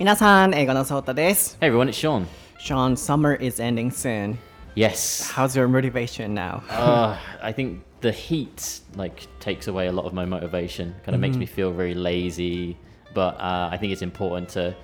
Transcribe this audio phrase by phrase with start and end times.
[0.00, 1.56] Minasan, Ego no Sota desu.
[1.60, 2.26] Hey everyone, it's Sean.
[2.58, 4.38] Sean, summer is ending soon.
[4.74, 5.28] Yes.
[5.28, 6.62] How's your motivation now?
[6.70, 10.94] uh, I think the heat like takes away a lot of my motivation.
[11.04, 11.20] Kind of mm-hmm.
[11.20, 12.78] makes me feel very lazy.
[13.12, 14.74] But uh, I think it's important to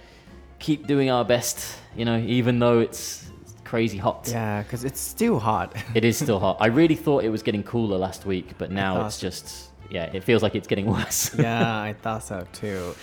[0.58, 1.78] keep doing our best.
[1.96, 3.30] You know, even though it's
[3.64, 4.28] crazy hot.
[4.30, 5.74] Yeah, because it's still hot.
[5.94, 6.58] it is still hot.
[6.60, 10.24] I really thought it was getting cooler last week, but now it's just yeah, it
[10.24, 11.34] feels like it's getting worse.
[11.38, 12.94] yeah, I thought so too.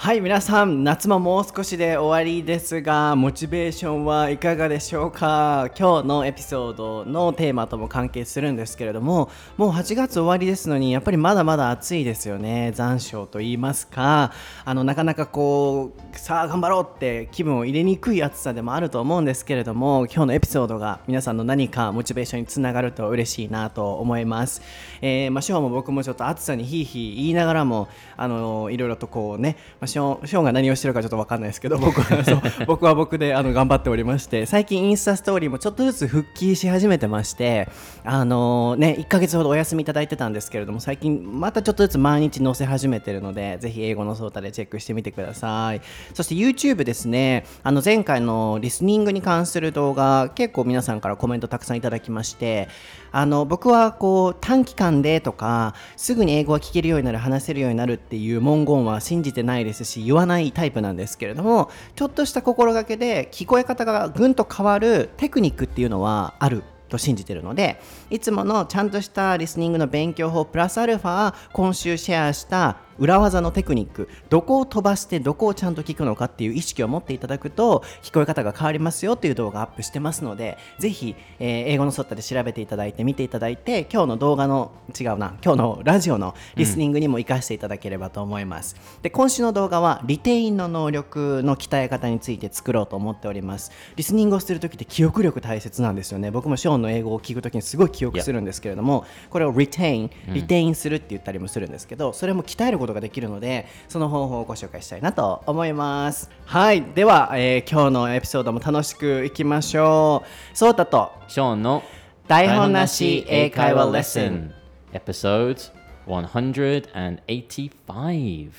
[0.00, 5.68] はい皆さん夏ももう少しで終わりですがモチベーションはいかがでしょうか？
[5.78, 9.28] 今日のエピソードのテーマとも関係するんですけれども
[9.58, 12.72] もう8月終わりですのにやっぱりまだまだ暑いですよね。
[12.74, 14.32] 残暑と言いますか。
[14.64, 24.62] あのなかなかこうさあ頑張ろうって気分を入れにくい暑さでもあると思うんですけれども今日のエピソードが皆さんの何かモチベーションにつながると嬉しいなと思います、
[25.02, 37.68] えー、まあ、も僕もちょっと暑さにヒーヒー言いながらもあのいろいろとこうね、まあショーショーンが何をしてるかちょっと分かんないですけど僕はそう 僕は僕であの頑張っておりまして最近インスタストーリーもちょっとずつ復帰し始めてまして
[38.04, 45.80] あのー、ね1ヶ月ほどお休みいただいてたんですけれども最近またちょっとずつ毎日載せ始めてるのでぜひ英語のソータでチェックしてみてください。
[46.14, 52.68] そして YouTube ですねあの前回のリスニングに関する動画結構皆さんからコメントたくさんいただきまして
[53.12, 93.72] あの僕はこう短期間でとかすぐに英語が聞けるようになる話せるようになるっていう文言は信じてないですし言わないタイプなんですけれどもちょっとした心がけで聞こえ方がぐんと変わるテクニックっていうのはあると信じてるのでいつものちゃんとしたリスニングの勉強法プラスアルファ今週シェアした裏技のテクニックどこを飛ばしてどこをちゃんと聞くのかっていう意識を持っていただくと聞こえ方が変わりますよっていう動画アップしてますのでぜひ、えー、英語のソッタで調べていただいて見ていただいて今日の動画の違うな今日のラジオのリスニングにも活かしていただければと思います、うん、で今週の動画はリテインの能力の鍛え方について作ろうと思っております。
[93.96, 96.30] リスニングをする時って記憶力大切なんですよね。
[96.30, 110.24] 僕もショーンの英語を聞く時にすごい記憶するんですけれどもこれをリテインリテインするって言ったりもするんですけどそれも鍛えることができるのでその方法をご紹介したいなと思いますはいでは、えー、今日のエピソードも楽しくいきましょ
[110.54, 111.82] うソータとショーンの
[112.26, 114.54] 台本なし英会話レッスン
[114.92, 115.60] エピソード
[116.06, 118.50] 185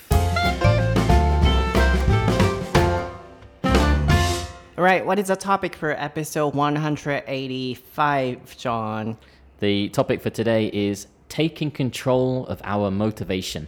[4.78, 9.18] Right, what is the topic for episode 185, John?
[9.60, 13.68] The topic for today is taking control of our motivation.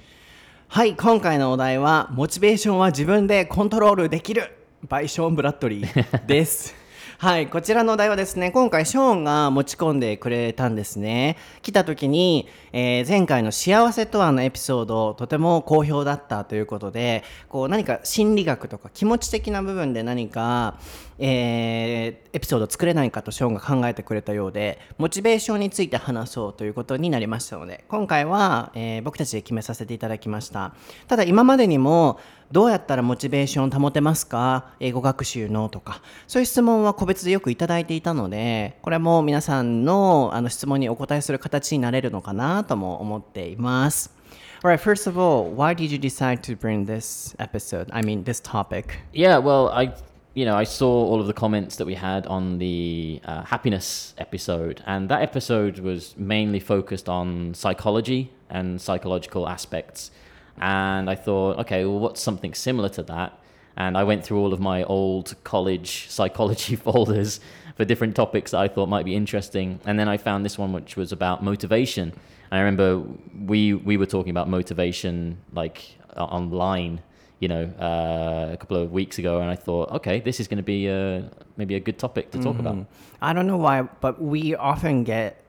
[0.74, 4.58] はい、今回のお題は、モチベーションは自分でコントロールできる。
[4.90, 6.83] バイショーン・ブラッドリーです。
[7.20, 11.38] はい、こちらのお題はですね、今回ショーンが持ち込んでくれたんですね。
[11.62, 20.80] 来た時に、えー、前回の幸せとはのエピソード、とても好評だったということで、こう何か心理学とか気持ち的な部分で何か、
[21.20, 30.74] えー、エピソード作れないかとショーンが考えてくれたようでモチベーションについて話そうということになりましたので今回は、えー、僕たちで決めさせていただきました
[31.08, 32.20] ただ今までにも
[32.54, 44.14] どうやったらモチベーション保てますか英語学習のとかそういう質問は個別でよくいただいていたのでこれも皆さんのあの質問にお答えする形になれるのかなとも思っています
[44.62, 47.88] Alright, first of all, why did you decide to bring this episode?
[47.92, 49.00] I mean, this topic?
[49.14, 49.96] Yeah, well, I
[50.36, 54.14] you know, I saw all of the comments that we had on the uh, happiness
[54.20, 60.12] episode, and that episode was mainly focused on psychology and psychological aspects.
[60.58, 63.40] And I thought, okay, well, what's something similar to that?
[63.76, 67.40] And I went through all of my old college psychology folders
[67.76, 69.80] for different topics that I thought might be interesting.
[69.86, 72.14] And then I found this one, which was about motivation.
[72.52, 73.04] And I remember
[73.46, 77.02] we we were talking about motivation like online
[77.44, 80.60] you know, uh, a couple of weeks ago, and I thought, okay, this is going
[80.60, 82.66] to be a, maybe a good topic to talk mm-hmm.
[82.66, 82.86] about.
[83.22, 85.43] I don't know why, but we often get,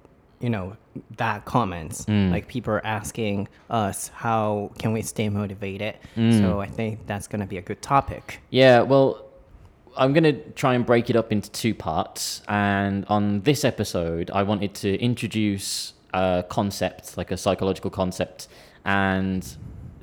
[0.45, 0.77] you know,
[1.17, 2.31] that comments mm.
[2.31, 5.95] like people are asking us how can we stay motivated.
[6.17, 6.39] Mm.
[6.39, 8.43] So I think that's going to be a good topic.
[8.51, 9.25] Yeah, well,
[9.97, 12.43] I'm going to try and break it up into two parts.
[12.47, 18.49] And on this episode, I wanted to introduce a concept, like a psychological concept,
[18.85, 19.43] and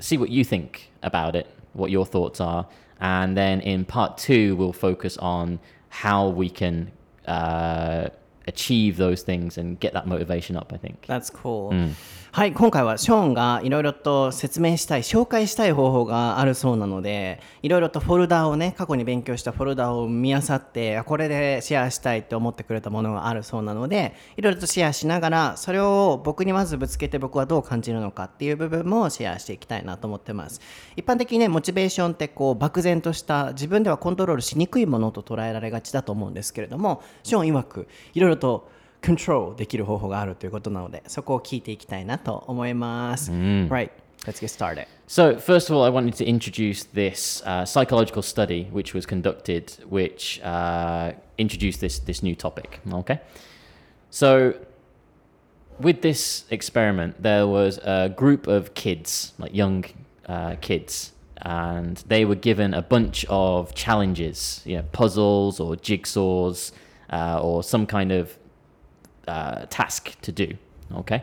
[0.00, 2.66] see what you think about it what your thoughts are.
[3.00, 6.90] And then in part two, we'll focus on how we can
[7.26, 8.08] uh,
[8.46, 11.04] achieve those things and get that motivation up, I think.
[11.06, 11.70] That's cool.
[11.72, 11.92] Mm.
[12.34, 30.62] はい今回はショーンがいろいろと説明したい紹介したい方法があるそうなのでいろいろとフォルダをね過去に勉強したフォルダを見漁ってこれでシェアしたいって思ってくれたものがあるそうなのでいろいろとシェアしながらそれを僕にまずぶつけて僕はどう感じるのかっていう部分もシェアしていきたいなと思ってます。
[30.96, 38.70] 一般的にねモチベーションってこう漠然とした自分ではコントロールしにくいものと捉えられがちだと思うんですけれどもショーン曰くいろいろと
[39.01, 43.31] control できる方法があるということなのでそこを聞いていきたいなと思います。
[43.31, 43.91] Right.
[44.25, 44.87] Let's get started.
[45.05, 49.71] So, first of all, I wanted to introduce this uh, psychological study which was conducted,
[49.87, 52.81] which uh, introduced this, this new topic.
[52.91, 53.21] Okay.
[54.09, 54.55] So,
[55.79, 59.85] with this experiment, there was a group of kids, like young
[60.27, 66.71] uh, kids, and they were given a bunch of challenges, you know, puzzles or jigsaws
[67.11, 68.37] uh, or some kind of
[69.28, 70.54] uh, task to do.
[70.94, 71.22] Okay.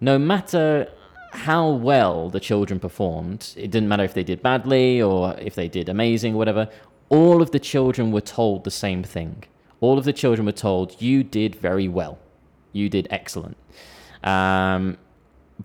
[0.00, 0.88] No matter
[1.32, 5.68] how well the children performed, it didn't matter if they did badly or if they
[5.68, 6.68] did amazing, or whatever.
[7.08, 9.44] All of the children were told the same thing.
[9.80, 12.18] All of the children were told, "You did very well.
[12.72, 13.56] You did excellent."
[14.22, 14.98] Um,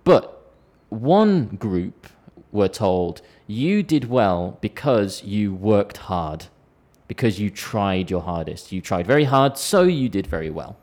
[0.03, 0.51] but
[0.89, 2.07] one group
[2.51, 6.45] were told, "You did well because you worked hard."
[7.07, 8.71] Because you tried your hardest.
[8.71, 10.77] You tried very hard, so you did very well.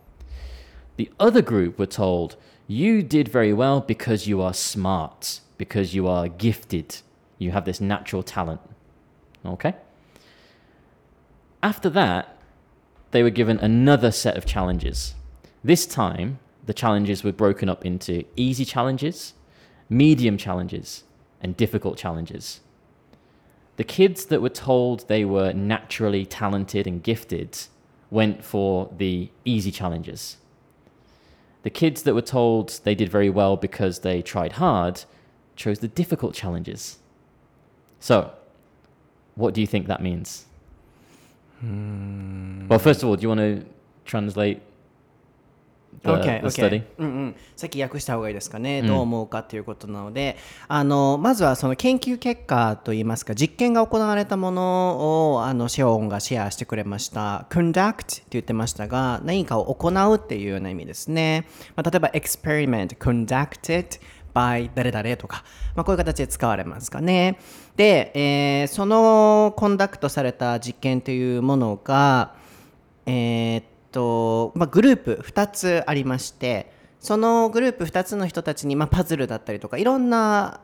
[1.01, 2.37] The other group were told,
[2.67, 6.99] You did very well because you are smart, because you are gifted,
[7.39, 8.61] you have this natural talent.
[9.43, 9.77] Okay?
[11.63, 12.37] After that,
[13.13, 15.15] they were given another set of challenges.
[15.65, 19.33] This time, the challenges were broken up into easy challenges,
[19.89, 21.05] medium challenges,
[21.41, 22.61] and difficult challenges.
[23.79, 27.57] The kids that were told they were naturally talented and gifted
[28.11, 30.37] went for the easy challenges.
[31.63, 35.05] The kids that were told they did very well because they tried hard
[35.57, 36.99] chose the difficult challenges.
[37.99, 38.33] So,
[39.35, 40.47] what do you think that means?
[41.61, 42.67] Hmm.
[42.69, 43.65] Well, first of all, do you want to
[44.07, 44.63] translate
[46.03, 46.83] the, okay, study?
[46.99, 50.37] うんうん、さっき訳した方がいいですかね、どう思うかということなので、
[50.69, 57.47] あのまずはその研究結果といいますか実験が行われたものをあのシェオンがシェアしてくれました。
[57.51, 61.47] conduct って言ってましたが何かを行うっていうような意味ですね、
[61.77, 64.01] まあ、例えば experiment conducted
[64.35, 65.45] by 誰々とか、
[65.75, 67.39] まあ、こういう形で使われますかね。
[67.77, 72.39] で、えー、そのコンダクトされた実験というものが
[73.07, 80.61] えー、とまあ、グループ2つありましてそのグループ2つの人たちに、まあ、パズルだったりとかいろんな、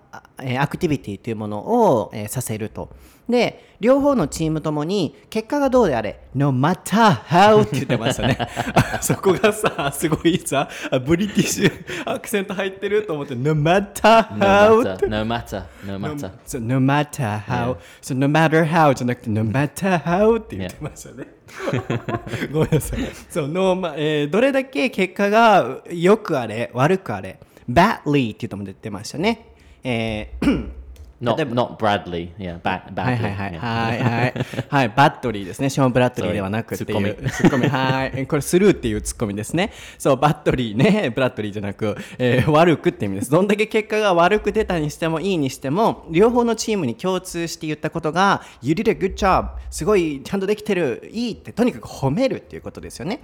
[0.59, 2.91] アクティビティというものを、えー、させると。
[3.29, 8.39] で両方のチームともに結果がどうであれ No matter how って言ってましたね
[9.03, 10.69] そこがさすごいさ
[11.05, 11.73] ブリティッシュ
[12.05, 17.77] アクセント入ってると思って No matter how No matter No matter So no matter how.
[18.01, 21.27] So no matter how じゃなくて No matter how って言ってましたね.
[22.53, 29.56] ごめんなさいそうの、まえー、どれだけ結果が良くあれ悪くあれ badly って言っても出てましたね
[29.87, 30.77] えー
[31.19, 34.35] Not, not Bradley, yeah, ba- はいはいはい、はいはい。
[34.69, 39.73] はい、バットリーですね、ショーン・ブラッドリーではなくっていう、ツッコミ、はい、これスルーっていうツッコミですね。
[39.97, 43.31] そう、バットリーね、ブラッドリーじゃなく、えー、悪くって意味です。
[43.31, 49.53] どんだけ結果が悪く出たにしてもいいにしても、両方のチームに共通して言ったことが、You did a good job!
[49.71, 53.21] すごいちゃんとできてる、いいって、とにかく褒めるっていうことですよね。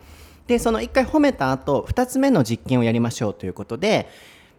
[0.46, 4.08] で、その1回褒めた後、2つ目の実験をやりましょうということで、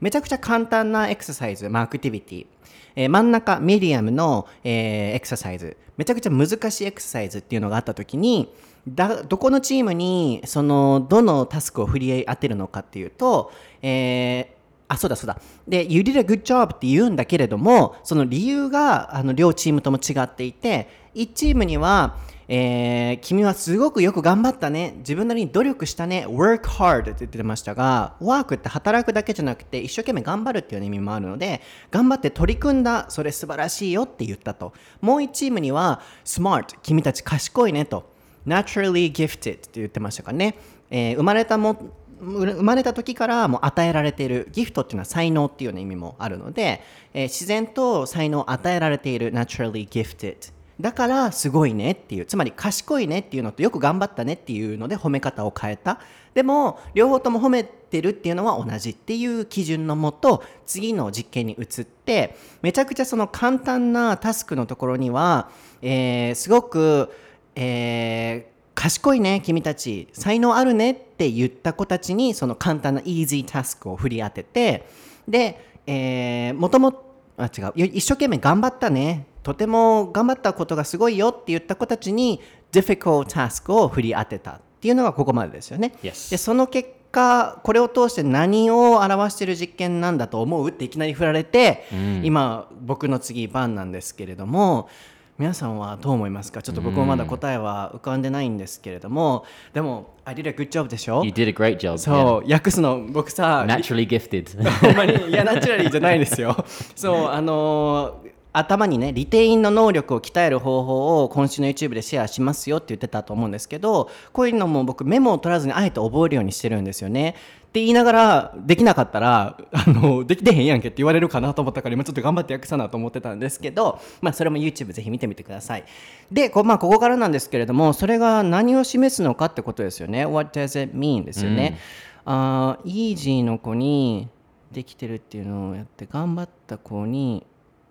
[0.03, 2.45] めちゃくちゃ簡単なエクササイズ、まあ、アクティビティ。
[2.94, 5.77] えー、真ん中、ミディアムの、えー、エクササイズ。
[5.95, 8.53] めちゃくちゃ難しいエクササイズっていうのがあった時に、
[8.86, 15.39] だどこのチームにそのどのタスクを振り当てるのかっていうと、えー、あ、そうだそうだ。
[15.69, 22.17] で、You did a good job って言うんだけれども、その理由があの両チームとも違っていて、1チームには、
[22.48, 24.96] えー、君はすごくよく頑張ったね。
[24.98, 26.25] 自分なりに努力したね。
[26.27, 33.05] work hard って言ってましたが、work って働くだけじゃなくて、一生懸命頑張るっていう意味もあるので、頑張って取り組んだ。
[33.10, 34.74] それ素晴らしいよって言ったと。
[35.01, 38.12] もう1チームには、smart 君たち賢いねと。
[38.46, 40.55] naturally gifted って言ってましたかね。
[40.89, 46.82] えー、生まれたも生まれた時からもう与えられているギフトっていうのは才能っていう意味もあるので、
[47.13, 56.00] えー、自然と才能を与えられている naturally gifted だからすごいねっていうつまり賢いねっていうのとよく頑張ったねっていうので褒め方を変えた。
[56.34, 65.51] でも両方とも褒めてるっていうのは同じっていう基準のもと次の実験に移ってめちゃくちゃその簡単なタスクのところには、
[65.84, 67.12] えー、すごく、
[67.56, 74.88] えー賢いね君たち才能あるねって言った子たちにその簡単な easy タスクを振り当てて
[75.27, 85.93] で、えー、もともあ違う一生懸命頑張ったねとても頑張ったことがすごいよって言った子たちに difficult task を振り当てたっていうのがここまでですよね。
[86.01, 91.83] でその結果これを通して何を表している実験なんだと思うっていきなり振られて、
[92.23, 94.89] 今僕の次番なんですけれども
[95.38, 96.62] 皆さんはどう思いますか？
[96.62, 101.97] ちょっと僕もまだ答えは浮かんでないんですけれども、でも I did a good job でしょ？You did a great job.
[101.97, 103.77] そう、訳すの僕さ yeah.
[103.77, 104.63] Naturally gifted.
[104.81, 117.36] ほんまにいやナチュラリーじゃないですよそうあのー頭にねリテインの能力を鍛える方法を今週の YouTube でシェアしますよって言ってたと思うんですけどこういうのも僕メモを取らずにあえて覚えるようにしてるんですよね。
[117.69, 125.86] って言いながらできなかったらあのできてへんやんけって言われるかなと思ったから今ちょっと頑張って訳さなと思ってたんですけどまあそれも YouTube ぜひ見てみてください。
[126.31, 130.27] でこ,、まあ、ここからなんですけれどもそれが何を示すのかってことですよね。
[130.27, 131.79] What does it mean ですよね、
[132.25, 134.29] あーイージーの子に
[134.72, 137.43] できてるっていうのをやって頑張った子に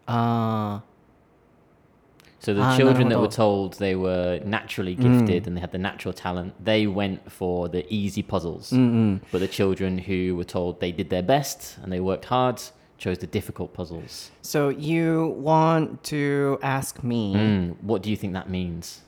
[0.09, 0.83] Ah.
[2.41, 5.47] So the ah, children that were told they were naturally gifted mm.
[5.47, 8.73] and they had the natural talent, they went for the easy puzzles.
[8.73, 9.21] Mm-mm.
[9.31, 12.61] But the children who were told they did their best and they worked hard
[12.99, 14.31] chose the difficult puzzles.
[14.43, 19.03] So you want to ask me Mm, What do you think that means?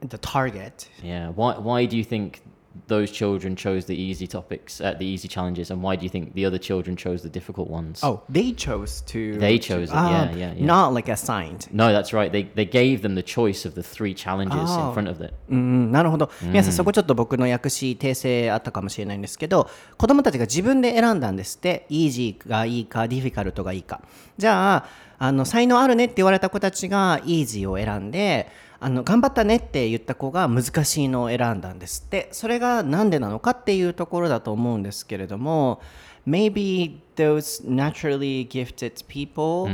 [0.00, 0.88] the target?
[1.02, 1.28] Yeah.
[1.28, 2.40] Why, why do you think
[2.86, 6.34] those children chose the easy topics, uh, the easy challenges, and why do you think
[6.34, 8.00] the other children chose the difficult ones?
[8.04, 10.64] oh they chose to They chose it, Ah, yeah, yeah, yeah.
[10.64, 12.30] not like assigned No, that's right.
[12.30, 14.88] They they gave them the choice of the three challenges Oh.
[14.88, 15.34] in front of it.
[15.50, 16.30] うん、なるほど。
[16.42, 24.00] 皆さん、そこちょっと僕の訳し訂正あったかもしれないんですけど、子供たちが自分で選んだんですって、イージーがいいか、ディフィカルトがいいか。
[24.38, 24.86] じゃあ、
[25.18, 28.48] あの才能あるねって言われた子たちがイージーを選んで、
[28.82, 32.28] あの頑張ったねって言った子が難しいのを選んだんですって。
[32.32, 35.80] それがなんでなのかっていうところだと思うんですけれども、
[36.26, 39.70] maybe those naturally gifted people、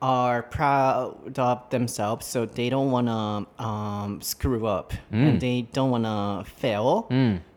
[0.00, 5.90] are proud of themselves, so they don't want to um, screw up and they don't
[5.90, 7.06] want to fail.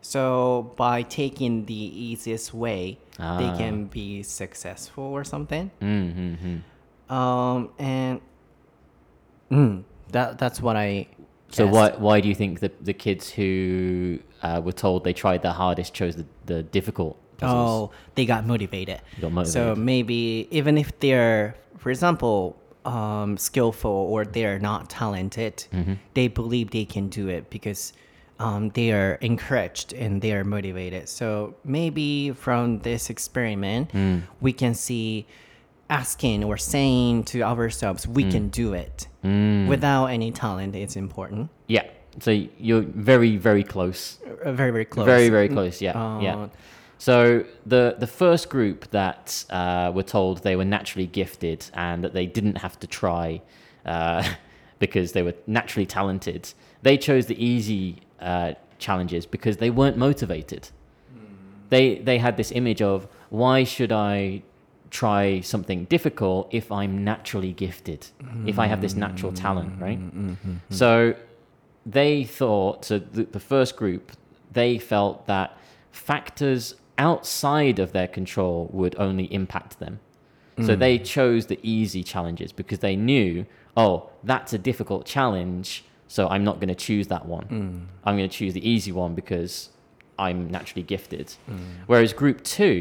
[0.02, 3.56] So by taking the easiest way, they Ah.
[3.58, 5.70] can be successful or something.
[5.82, 7.14] Mm-hmm.
[7.14, 8.20] Um, and
[9.50, 11.06] mm, that that's what I.
[11.52, 11.74] So guessed.
[11.74, 15.52] why why do you think the the kids who uh, were told they tried their
[15.52, 17.90] hardest chose the, the difficult puzzles?
[17.90, 19.00] Oh, they got motivated.
[19.20, 19.52] Got motivated.
[19.52, 25.94] So maybe even if they're, for example, um, skillful or they're not talented, Mm-hmm.
[26.14, 27.92] they believe they can do it because
[28.38, 31.08] um, they are encouraged and they are motivated.
[31.08, 34.22] So maybe from this experiment, Mm.
[34.40, 35.26] we can see
[35.90, 38.30] asking or saying to ourselves, we Mm.
[38.30, 39.06] can do it
[39.68, 40.74] without any talent.
[40.74, 41.50] It's important.
[41.66, 41.84] Yeah.
[42.20, 44.18] So you're very very close.
[44.44, 45.06] Uh, Very, very close.
[45.06, 45.80] Very very close.
[45.82, 45.92] Yeah.
[46.00, 46.48] Uh, yeah.
[46.98, 52.12] So the the first group that uh, were told they were naturally gifted and that
[52.12, 53.40] they didn't have to try
[53.86, 54.22] uh,
[54.78, 60.68] because they were naturally talented, they chose the easy uh, challenges because they weren't motivated.
[61.68, 64.42] They they had this image of why should I
[64.90, 68.08] try something difficult if I'm naturally gifted,
[68.46, 69.98] if I have this natural talent, right?
[69.98, 71.14] Mm, mm, mm, so
[71.86, 74.12] they thought, so the, the first group,
[74.52, 75.56] they felt that
[75.92, 80.00] factors outside of their control would only impact them.
[80.66, 83.46] So they chose the easy challenges because they knew,
[83.78, 87.88] oh, that's a difficult challenge, so I'm not going to choose that one.
[88.04, 89.70] I'm going to choose the easy one because
[90.26, 91.26] I'm naturally gifted.
[91.90, 92.80] Whereas group two,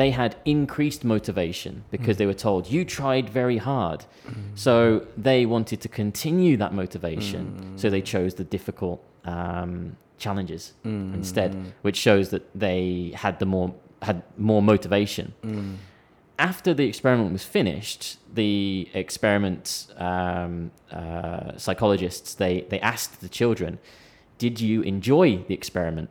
[0.00, 4.00] they had increased motivation because they were told, you tried very hard.
[4.64, 4.74] So
[5.28, 7.42] they wanted to continue that motivation.
[7.80, 8.98] So they chose the difficult
[9.34, 9.72] um,
[10.24, 10.62] challenges
[11.18, 11.50] instead,
[11.86, 13.70] which shows that they had the more
[14.08, 14.18] had
[14.50, 15.26] more motivation.
[16.50, 18.02] After the experiment was finished,
[18.42, 19.64] the experiment
[20.10, 23.72] um, uh, psychologists they, they asked the children,
[24.44, 26.08] "Did you enjoy the experiment?"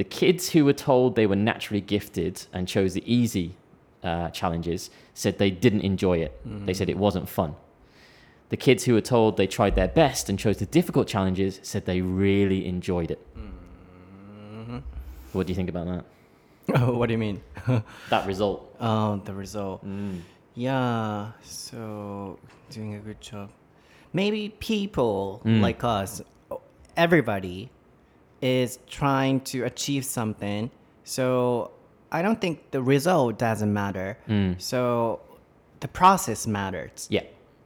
[0.00, 3.56] The kids who were told they were naturally gifted and chose the easy
[4.02, 6.32] uh, challenges said they didn't enjoy it.
[6.66, 7.54] They said it wasn't fun.
[8.48, 11.84] The kids who were told they tried their best and chose the difficult challenges said
[11.84, 13.20] they really enjoyed it.
[15.34, 16.04] What do you think about that?
[16.80, 17.42] Oh, what do you mean?
[18.08, 18.74] That result.
[18.80, 19.84] Oh, the result.
[19.86, 20.20] Mm.
[20.54, 22.38] Yeah, so
[22.70, 23.50] doing a good job.
[24.14, 25.60] Maybe people Mm.
[25.60, 26.22] like us,
[26.96, 27.68] everybody
[28.42, 30.70] is trying to achieve something.
[31.04, 31.72] So
[32.12, 34.18] I don't think the result doesn't matter.
[34.28, 34.60] Mm.
[34.60, 35.20] So
[35.80, 37.06] the process matters.
[37.10, 37.22] Yeah.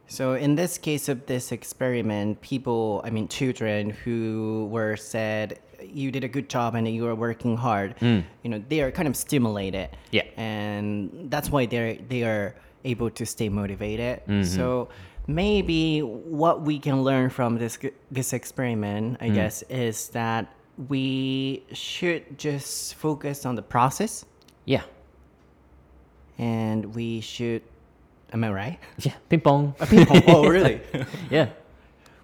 [0.07, 6.11] So in this case of this experiment, people, I mean children who were said you
[6.11, 8.23] did a good job and you are working hard, mm.
[8.43, 9.89] you know, they are kind of stimulated.
[10.11, 10.23] Yeah.
[10.37, 14.21] And that's why they're they are able to stay motivated.
[14.21, 14.43] Mm-hmm.
[14.43, 14.89] So
[15.27, 17.79] maybe what we can learn from this
[18.11, 19.35] this experiment, I mm.
[19.35, 20.53] guess, is that
[20.88, 24.24] we should just focus on the process
[24.64, 24.82] Yeah.
[26.38, 27.62] and we should
[28.32, 28.78] am I right?
[29.00, 29.12] Yeah.
[29.28, 29.74] Ping pong.
[30.28, 30.80] oh really?
[31.30, 31.48] yeah.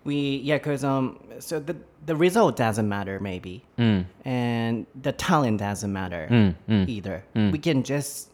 [0.05, 3.65] we yeah because um so the the result doesn't matter maybe
[4.25, 8.31] and the talent doesn't matter either we can just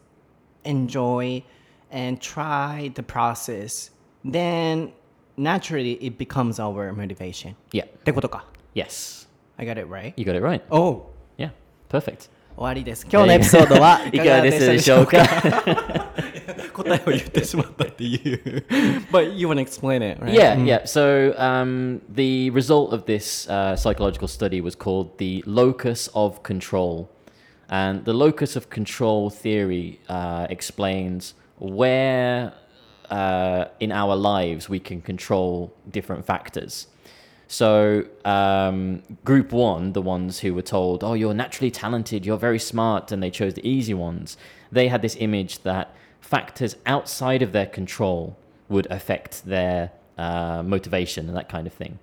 [0.63, 1.43] enjoy
[1.91, 3.89] and try the process
[4.23, 4.91] then
[5.35, 7.85] naturally it becomes our motivation Yeah.
[7.85, 9.26] ってことか Yes.
[9.57, 10.61] I got it right You got it right.
[10.71, 11.49] oh Yeah.
[11.89, 12.29] Perfect.
[12.55, 15.17] 終わりです今日のエピソードはいかがでしたでしょうか
[16.73, 18.63] 答えを言ってしまったっていう
[19.11, 20.33] But you wanna explain it right?
[20.33, 20.85] Yeah, yeah.
[20.85, 27.09] So um, the result of this uh, psychological study was called the locus of control.
[27.69, 32.53] And the locus of control theory uh, explains where
[33.09, 36.87] uh, in our lives we can control different factors.
[37.50, 42.58] So, um, group one, the ones who were told, oh, you're naturally talented, you're very
[42.58, 44.36] smart, and they chose the easy ones,
[44.70, 48.36] they had this image that factors outside of their control
[48.68, 51.98] would affect their uh, motivation and that kind of thing.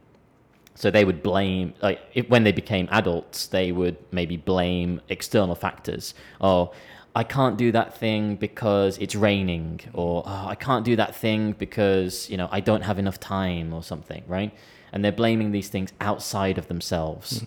[0.73, 5.53] So they would blame, like, if, when they became adults, they would maybe blame external
[5.53, 6.15] factors.
[6.41, 6.73] Oh,
[7.15, 11.53] I can't do that thing because it's raining, or oh, I can't do that thing
[11.53, 14.51] because you know I don't have enough time, or something, right?
[14.91, 17.43] And they're blaming these things outside of themselves.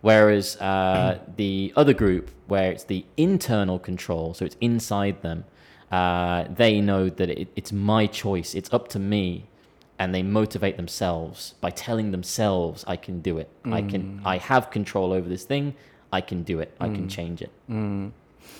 [0.00, 5.44] Whereas uh, the other group, where it's the internal control, so it's inside them,
[5.90, 9.46] uh, they know that it, it's my choice, it's up to me,
[9.98, 13.48] and they motivate themselves by telling themselves, "I can do it.
[13.64, 14.20] I can.
[14.24, 15.74] I have control over this thing.
[16.12, 16.70] I can do it.
[16.80, 17.52] I can change it."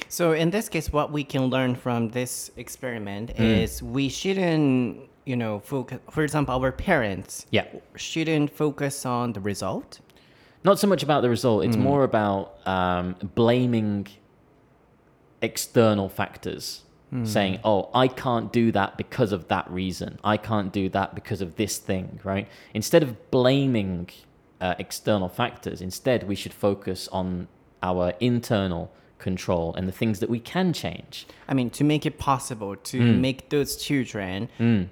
[0.08, 5.36] So in this case, what we can learn from this experiment is we shouldn't, you
[5.36, 5.98] know, focus.
[6.10, 7.64] For example, our parents Yeah.
[7.96, 10.00] shouldn't focus on the result.
[10.62, 11.64] Not so much about the result.
[11.64, 14.06] It's more about um, blaming
[15.42, 16.82] external factors,
[17.22, 20.18] saying, "Oh, I can't do that because of that reason.
[20.24, 22.48] I can't do that because of this thing." Right?
[22.72, 24.08] Instead of blaming
[24.60, 27.46] uh, external factors, instead we should focus on
[27.82, 28.90] our internal
[29.30, 31.26] control and the things that we can change.
[31.50, 33.20] I mean, to make it possible to mm.
[33.26, 34.86] make those children, mm.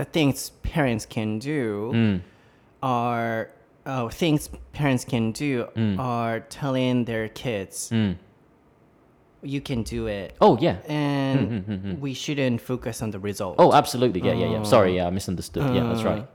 [0.00, 2.20] the things parents can do mm.
[2.82, 3.50] are
[3.84, 7.92] uh, things parents can do are telling their kids,
[9.42, 10.34] you can do it.
[10.40, 10.76] Oh yeah.
[10.88, 13.56] And we shouldn't focus on the result.
[13.58, 14.20] Oh, absolutely.
[14.28, 14.62] Yeah, yeah, yeah.
[14.64, 14.96] Sorry, oh.
[14.96, 15.74] yeah, I misunderstood.
[15.74, 16.26] Yeah, that's uh, right.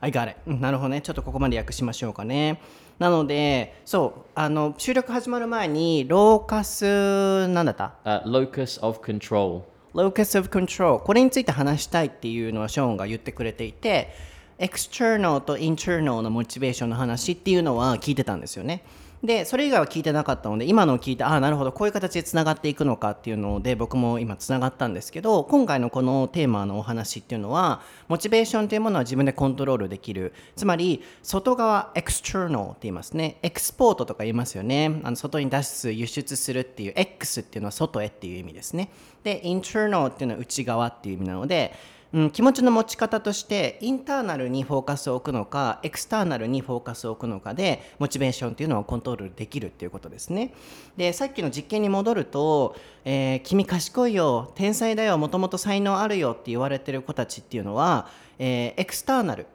[0.00, 0.36] I got it.
[0.46, 1.00] うんなるほどね。
[1.00, 2.60] ちょっとここまで訳しましょうかね。
[2.98, 9.62] なので、そう、あの、収録始まる前に、ローカス、なんだった？Uh, locus of control.
[9.94, 14.10] locus of control これについて話したいっていうのはショーンが言ってくれていて
[14.58, 18.84] external と internal のモチベーションの話っていうのは聞いてたんですよね
[19.22, 30.32] でそれ以外は聞いてなかったので今のを聞いてああなるほどこういう形でつながっていくのかっていうので僕も今つながったんですけど今回のこのテーマのお話っていうのはモチベーションというものは自分でコントロールできる。
[30.54, 33.38] つまり外側 external って言いますね。
[33.42, 35.00] エクスポートとか言いますよね。
[35.02, 38.90] あの外に出す輸出するっていう X っていうのは外へっていう意味ですね。
[39.24, 41.74] で internal っていうのは内側っていう意味なので
[42.10, 50.54] うん、気持ちの持ち方としてインターナルにフォーカスを置くのかエクスターナルにフォーカスを置くのかでモチベーションっていうのをコントロールできるっていうことですね。
[50.96, 59.46] でさっきの実験に戻ると、えー君賢いよ天才だよもともと才能あるよって言われてる子たちっていうのは、えーエクスターナル。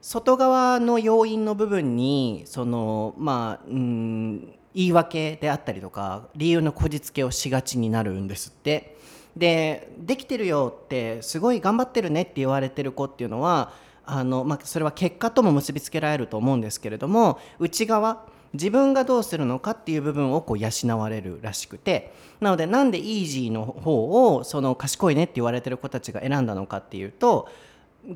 [0.00, 8.91] 外側の要因の部分にそのまあうん言い訳であったりとか理由のこじつけをしがちになるんですって。
[9.36, 13.72] でできてるよってすごい頑張ってるねって言われてる子っていうのは
[14.04, 27.48] あの、まあ、それは結果とも結びつけられると思うんですけれども内側自分がどうするのかっていう部分をこう養われるらしくてなのでなんでイージーの方をその賢いねって言われてる子たちが選んだのかっていうと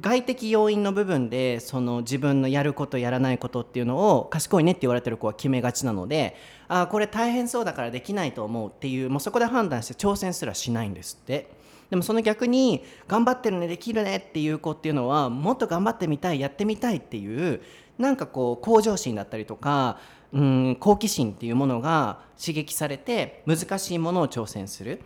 [0.00, 6.34] 外的要因の部分でその自分のやることやらないことっていうのを賢いねって言われてる子は決めがちなので
[6.66, 11.54] あこれ大変そうだからできないと思うっていうもうそこで判断して挑戦すらしないんですって。
[11.88, 17.60] でもその逆に頑張ってるねできるねっていう子っていうのはもっと頑張ってみたいやってみたいっていう
[17.96, 20.00] なんかこう向上心だったりとか
[20.32, 25.00] うん好奇心っていうものが刺激されて難しいものを挑戦する。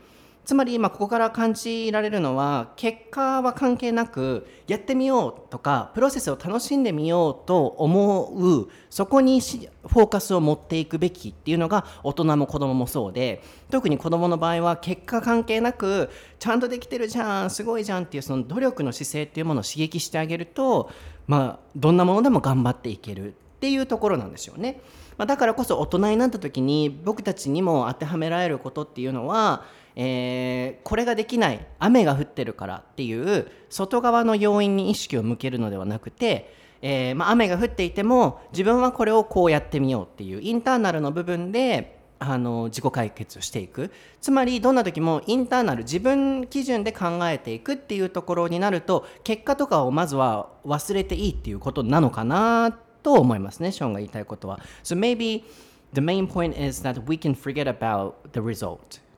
[0.51, 16.11] つまり今ここから感じられるのは結果は関係なくやってみようとかプロセスを楽しんでみようと思うそこにフォーカスを持っていくべきっていうのが大人も子供もそうで特に子供の場合は結果関係なく
[16.41, 20.91] ちゃんとできてるじゃんすごいじゃんっていうその努力の姿勢っていうものを刺激してあげると
[21.29, 24.81] まあどんなものでも頑張っていけるっていうところなんですよね。
[25.17, 29.65] ま、だからこそ大人になった時に僕たちにも当てはめられることっていうのは
[30.03, 43.91] えー、これができない雨が降ってるからっていう外側の要因に意識を向けるのではなくて、えー、まあ、雨が降っていても自分はこれをこうやってみようっていうインターナルの部分であの自己解決をしていく
[44.23, 54.61] つまりどんな時もインターナル自分基準で考えていくっていうところになると結果とかをまずは忘れていいっていうことなのかなと思いますねショーンが言いたいことは。
[54.83, 55.45] So maybe
[55.93, 59.10] the main point is that we can forget about the result.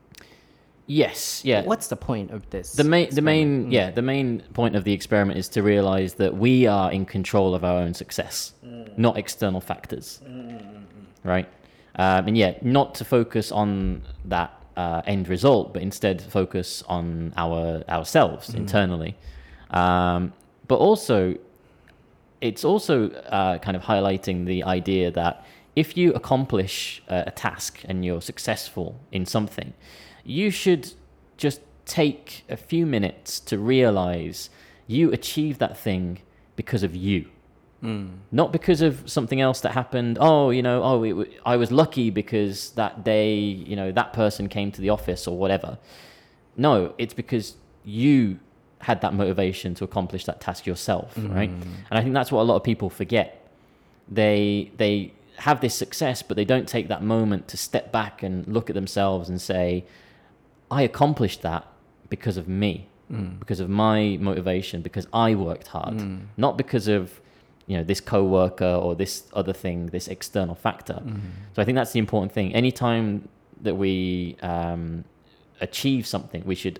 [0.85, 1.63] Yes, yeah.
[1.63, 2.73] What's the point of this?
[2.73, 6.35] The main, the main, yeah, the main point of the experiment is to realize that
[6.35, 8.97] we are in control of our own success, mm.
[8.97, 10.83] not external factors, mm.
[11.23, 11.47] right?
[11.95, 17.33] Um, and yeah, not to focus on that uh, end result, but instead focus on
[17.37, 18.55] our ourselves mm.
[18.55, 19.15] internally.
[19.69, 20.33] Um,
[20.67, 21.37] but also,
[22.41, 28.05] it's also uh, kind of highlighting the idea that if you accomplish a task and
[28.05, 29.73] you're successful in something,
[30.23, 30.93] you should
[31.37, 34.49] just take a few minutes to realize
[34.87, 36.19] you achieved that thing
[36.55, 37.27] because of you.
[37.83, 38.11] Mm.
[38.31, 40.17] Not because of something else that happened.
[40.19, 44.47] Oh, you know, oh, it, I was lucky because that day, you know, that person
[44.47, 45.77] came to the office or whatever.
[46.55, 48.39] No, it's because you
[48.79, 51.33] had that motivation to accomplish that task yourself, mm.
[51.33, 51.49] right?
[51.49, 53.49] And I think that's what a lot of people forget.
[54.09, 58.47] They they have this success, but they don't take that moment to step back and
[58.47, 59.85] look at themselves and say,
[60.73, 61.63] I accomplished that
[62.09, 63.39] because of me, mm.
[63.39, 66.21] because of my motivation, because I worked hard, mm.
[66.37, 67.21] not because of
[67.67, 70.99] you know this coworker or this other thing, this external factor.
[71.05, 71.19] Mm.
[71.53, 72.53] So I think that's the important thing.
[72.53, 73.05] Anytime
[73.61, 75.05] that we um,
[75.61, 76.79] achieve something, we should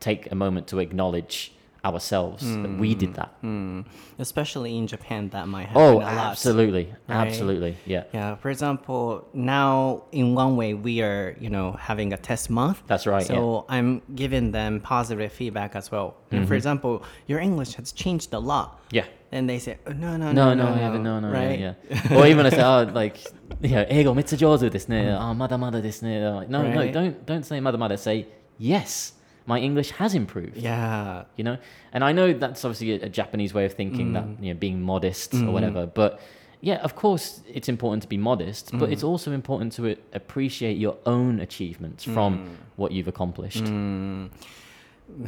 [0.00, 1.52] take a moment to acknowledge
[1.84, 3.40] ourselves mm, that we did that.
[3.42, 3.84] Mm.
[4.18, 5.82] Especially in Japan, that might happen.
[5.82, 7.26] Oh, absolutely, lot, right?
[7.26, 8.04] absolutely, yeah.
[8.12, 8.36] Yeah.
[8.36, 12.82] For example, now in one way we are, you know, having a test month.
[12.86, 13.24] That's right.
[13.24, 13.76] So yeah.
[13.76, 16.16] I'm giving them positive feedback as well.
[16.30, 16.44] Mm-hmm.
[16.44, 18.80] for example, your English has changed a lot.
[18.90, 19.06] Yeah.
[19.30, 21.58] And they say, oh, no, no, no, no, no, no, no, no, right?
[21.58, 21.74] yeah.
[21.90, 22.16] yeah.
[22.16, 23.18] or even I say, oh, like,
[23.60, 26.26] yeah, ego, mitsujozu, this, ne, oh, mother, mother this, ne.
[26.26, 26.74] Like, no, right?
[26.74, 27.98] no, don't, don't say mother, mother.
[27.98, 29.12] say yes
[29.47, 30.57] my English has improved.
[30.57, 31.25] Yeah.
[31.35, 31.57] You know?
[31.91, 34.13] And I know that's obviously a, a Japanese way of thinking mm.
[34.13, 35.47] that, you know, being modest mm.
[35.47, 35.85] or whatever.
[35.85, 36.19] But
[36.61, 38.79] yeah, of course, it's important to be modest, mm.
[38.79, 42.47] but it's also important to appreciate your own achievements from mm.
[42.77, 43.65] what you've accomplished.
[43.65, 44.29] Mm.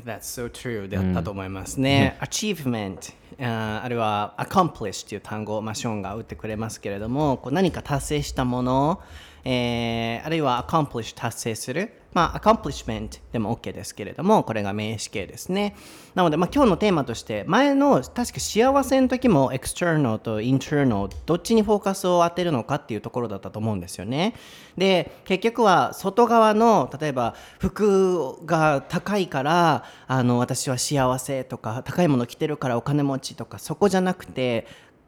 [0.06, 2.16] That's so true であったと思いますね。
[2.22, 2.26] Mm.
[2.26, 9.02] achievement あるいは accomplish という単語を、まあ、ショーンが打ってくれますけれどもこう何か達成したもの、
[9.45, 15.77] えー、あるいは accomplish 達成するまあ、accomplishment でも OK ですけれども、これが名詞形ですね。
[16.15, 24.35] なので、まあ、今日のテーマとして、前の確か幸せの時も external と internal どっちにフォーカスを当てるのかっていうところだったと思うんですよね。
[24.77, 34.67] で、結局は外側の、例えば服が高いから、あの、私は幸せとか、高いもの着てるからお金持ちとか、そこじゃなくて、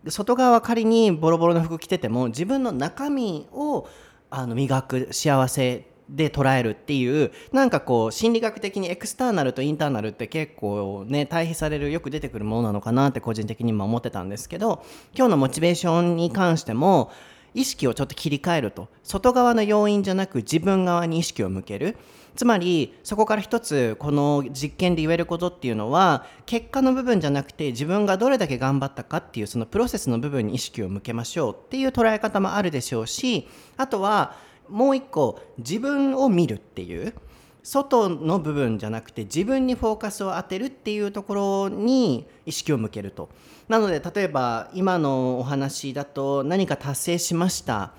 [0.09, 3.89] 外側は仮にボロボロの服着てても、自分の中身を
[4.35, 17.11] あの磨く幸せで捉えるっていうなんかこう心理学的にエクスターナルとインターナルって結構ね対比されるよく出てくるものなのかなって個人的にも思ってたんですけど今日のモチベーションに関しても
[17.55, 18.89] 意識をちょっと切り替えると。
[19.03, 21.97] 外側の要因じゃなく自分側に意識を向ける。
[22.35, 34.37] つまりそこから一つこの実験で言えることっていうのは結果の部分じゃなくて自分がどれだけ頑張ったかっていうそのプロセスの部分に意識を向けましょうっていう捉え方もあるでしょうしあとは
[34.69, 37.15] もう一個自分を見るっていう
[37.63, 43.29] 外の部分じゃなくて自分にフォーカスを当てるっていうところに意識を向けると。
[43.69, 47.93] なので例えば今のお話だと何か達成しました。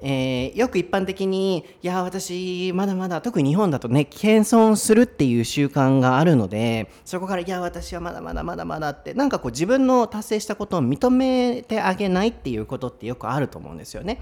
[0.00, 14.20] えー、よく一般的にいや私まだまだ特に日本だとね謙遜するっていう習慣があるのでそこからいや私はまだまだまだまだってなんかこう自分の達成したことを認めてあげないっていうことってよくあると思うんですよね。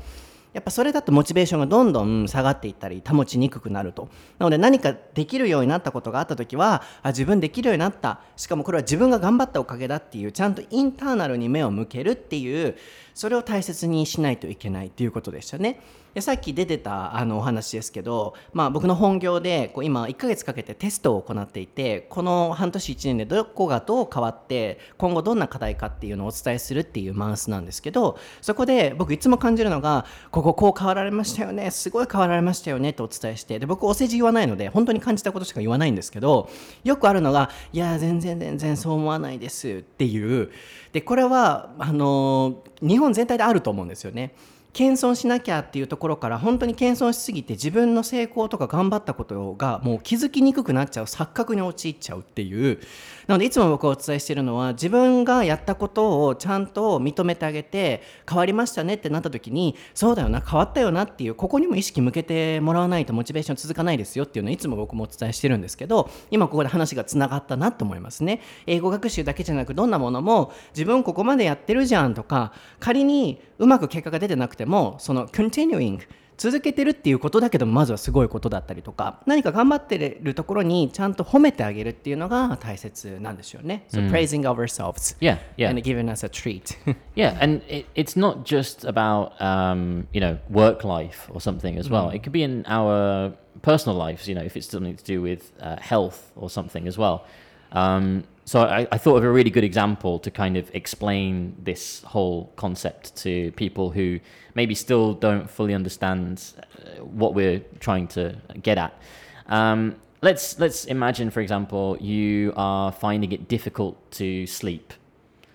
[0.53, 12.77] やっぱそれだとモチベーションがどんどん下がっていったり保ちにくくなるとなので何かできるようになったことがあった時はあ自分できるようになったしかもこれは自分が頑張ったおかげだっていうちゃんとインターナルに目を向けるっていう
[13.15, 15.81] それを大切にしないといけないっていうことでしたね。
[16.15, 36.51] でさっき出てたあのお話ですけど、まあ、僕の本業でこう今1ヶ月かけてテストを行っていてこの半年1年でどこがどう変わって今後どんな課題かっていうのをお伝えするっていうマウスなんですけどそこで僕いつも感じるのがこここう変わられましたよねすごい変わられましたよねってお伝えしてで僕お世辞言わないので本当に感じたことしか言わないんですけど
[36.85, 40.51] よくあるのがいや全然全然そう思わないですっていう
[40.93, 44.35] でこれはあの日本全体であると思うんですよね。
[44.73, 52.81] 謙遜しなきゃっていうところから本当に謙遜しすぎて自分の成功とか頑張ったことがもう気づきにくくなっちゃう錯覚に陥っちゃうっていう
[53.27, 68.41] なのでいつも僕がお伝えしているのは自分がやったことをちゃんと認めてあげて変わりましたねってなった時にそうだよな変わったよなっていうここにも意識向けてもらわないとモチベーション続かないですよっていうのをいつも僕もお伝えしてるんですけど今ここで話がつながったなと思いますね。
[68.67, 76.01] 英語学習だけじゃなくどんなものも自分ここまでやってるじゃんとか仮にうまく結果が出てなくてもその continuing
[76.43, 83.87] 続けてるっていうことだけどもまずはすごいことだったりとか何か頑張ってるところにちゃんと褒めてあげるっていうのが大切なんでしょうね。
[83.93, 85.71] So、praising ourselves Yeah, yeah.
[85.71, 86.77] and giving us a treat.
[87.15, 91.89] Yeah, and it, it's not just about um, you know work life or something as
[91.89, 92.11] well.
[92.11, 94.27] It could be in our personal lives.
[94.27, 97.25] You know, if it's something to do with uh, health or something as well.
[97.71, 102.03] Um, so I, I thought of a really good example to kind of explain this
[102.03, 104.19] whole concept to people who
[104.55, 109.01] maybe still don't fully understand uh, what we're trying to get at.
[109.47, 114.93] Um, let's let's imagine, for example, you are finding it difficult to sleep.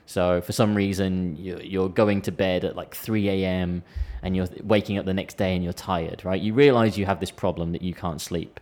[0.05, 3.83] So for some reason you're going to bed at like 3 a.m.
[4.21, 6.41] and you're waking up the next day and you're tired, right?
[6.41, 8.61] You realize you have this problem that you can't sleep.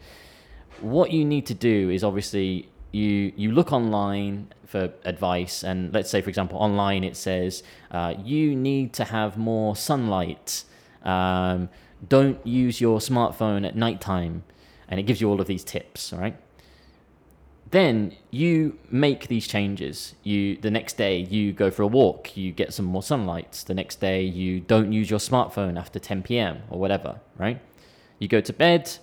[0.81, 6.09] What you need to do is obviously you you look online for advice, and let's
[6.09, 10.63] say for example online it says uh, you need to have more sunlight.
[11.03, 11.69] Um,
[12.07, 14.43] don't use your smartphone at nighttime,
[14.87, 16.13] and it gives you all of these tips.
[16.13, 16.37] Right
[17.71, 22.51] then you make these changes you the next day you go for a walk you
[22.51, 26.61] get some more sunlight the next day you don't use your smartphone after 10 p.m
[26.69, 27.59] or whatever right
[28.19, 28.97] you go to bed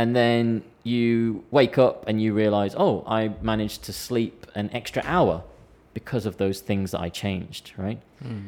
[0.00, 5.02] and then you wake up and you realize oh i managed to sleep an extra
[5.04, 5.42] hour
[5.92, 8.46] because of those things that i changed right hmm.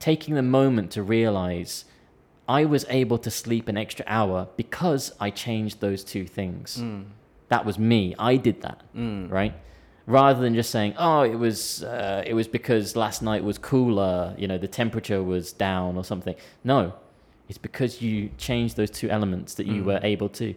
[0.00, 1.84] taking the moment to realize
[2.48, 7.02] i was able to sleep an extra hour because i changed those two things hmm.
[7.50, 8.14] that was me.
[8.16, 9.26] I did that, hmm.
[9.28, 9.54] right?
[10.06, 14.34] Rather than just saying, "Oh, it was uh, it was because last night was cooler,
[14.40, 16.80] you know, the temperature was down or something." No,
[17.48, 20.54] it's because you changed those two elements that you were able to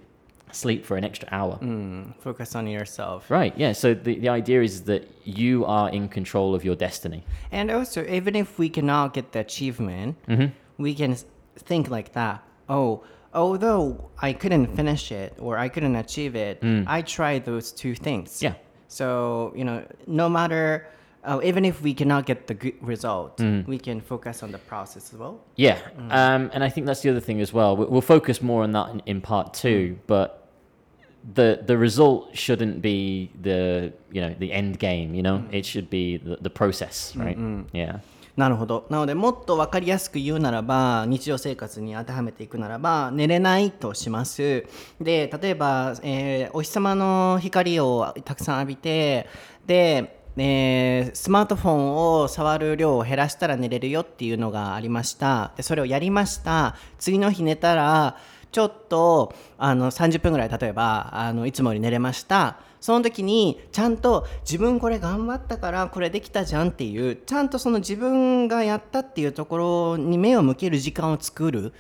[0.56, 1.56] sleep for an extra hour.
[1.56, 3.30] Hmm, focus on yourself.
[3.30, 3.54] Right?
[3.58, 3.74] Yeah.
[3.74, 7.24] So the the idea is that you are in control of your destiny.
[7.52, 10.48] And also, even if we cannot get the achievement, mm-hmm.
[10.78, 11.16] we can
[11.56, 12.44] think like that.
[12.70, 16.84] Oh, although I couldn't finish it or I couldn't achieve it, hmm.
[16.88, 18.42] I tried those two things.
[18.42, 18.56] Yeah.
[18.88, 20.88] So, you know, no matter,
[21.24, 23.70] uh, even if we cannot get the good result, mm-hmm.
[23.70, 25.40] we can focus on the process as well.
[25.56, 26.12] Yeah, mm.
[26.12, 27.76] um, and I think that's the other thing as well.
[27.76, 29.98] We- We'll focus more on that in, in part two, mm.
[30.06, 30.43] but
[31.24, 35.14] the the result shouldn't be the you know the end game.
[35.16, 37.38] You know, it should be the, the process, right?
[37.72, 38.00] Yeah.
[38.36, 38.88] なるほど。
[38.90, 44.66] なので、もっと分かりやすく言うならば、日常生活に当てはめていくならば、寝れないとします。
[45.00, 49.28] で、例えば、えーお日様の光をたくさん浴びて、
[49.68, 55.52] で、えースマートフォンを触る量を減らしたら寝れるよっていうのがありました。
[55.56, 56.76] で、それをやりました。
[56.98, 58.18] 次の日寝たら、
[58.54, 62.58] ちょっとあの30分ぐらい例えばあのいつもより寝れました。
[62.80, 71.74] その時にちゃんと自分これ頑張ったからこれできたじゃんっていうちゃんとその自分がやったっていうところに目を向ける時間を作る。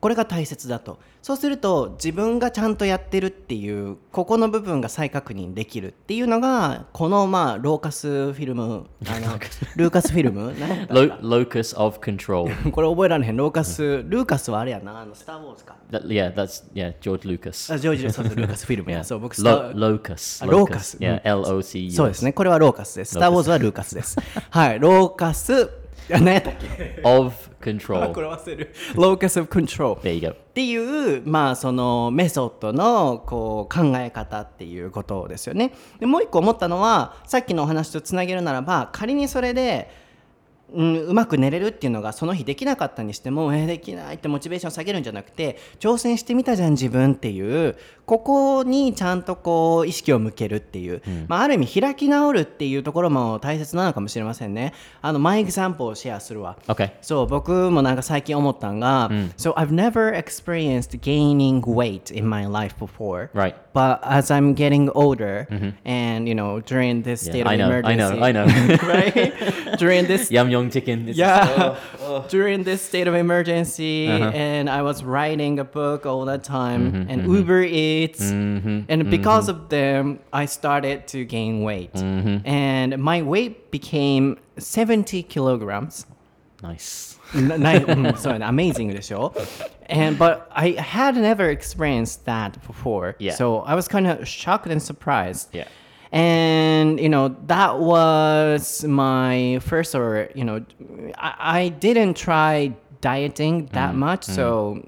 [0.00, 0.98] これが大切だと。
[1.22, 9.38] そうすると自分がちゃんとやってるっていうここの部分が再確認できるっていうのがこのまあローカスフィルムあの
[9.76, 10.54] ルーカスフィルム？
[10.58, 12.48] 何やった Lo- locus of control.
[12.70, 13.36] これ覚えられへん。
[13.36, 15.00] ローカスルーカスはあれやな。
[15.00, 15.76] あのスター・ウォーズか。
[15.90, 17.74] That, yeah, that's yeah, George Lucas.
[17.74, 18.92] あジョージ・そうそう ルーカスフィルム。
[18.92, 19.04] や Yeah.
[19.04, 20.44] そう僕スター locus.
[20.44, 21.90] あローカス Yeah, うん L O C U.
[21.92, 22.32] そうですね。
[22.32, 23.12] これはローカスです。
[23.14, 24.16] スター・ウォーズはルーカスです。
[24.50, 24.78] はい。
[24.78, 25.70] ローカス。
[26.10, 28.12] あ何やったっけ？Of あ control.
[28.12, 30.28] これ忘れるローカス・オブ・コントロール There you go.
[30.28, 40.08] っていうまあそのメソッドのこう考え方っていうことですよねでもう一個思ったのはさっきのお話とつなげるならば仮にそれで
[40.70, 47.76] うん、うまく寝れるっていうのがその日できなかったにしても、えーできないってモチベーション下げるんじゃなくて挑戦してみたじゃん自分っていう
[48.08, 56.90] ここにちゃんとこう意識を向けるっていう、まあ、ある意味開き直るっていうところも大切なのかもしれませんねあのマイエグザンプをシェアするわ Okay.
[57.02, 63.54] そう僕もなんか最近思ったんが、So I've never experienced gaining weight in my life before Right.
[63.74, 65.46] but as I'm getting older
[65.84, 68.44] and you know during this Yeah, state I of know, I emergency know, I know.
[68.88, 71.06] right during this Yum chicken.
[71.08, 74.30] Yeah just- during this state of emergency Uh-huh.
[74.34, 77.62] and i was writing a book all the time Mm-hmm, and uber
[77.97, 82.45] eats Mhm, and because of them i started to gain weight Mm-hmm.
[82.47, 86.05] and my weight became 70 kilograms
[86.61, 87.19] Nice.
[87.33, 89.33] なない、うん、そ うね、amazing でしょ
[89.89, 93.15] And but I had never experienced that before.
[93.19, 93.33] Yeah.
[93.35, 95.49] So I was kind of shocked and surprised.
[95.51, 95.67] Yeah.
[96.11, 100.63] And you know that was my first, or you know,
[101.17, 101.33] I,
[101.65, 104.81] I didn't try dieting that much, so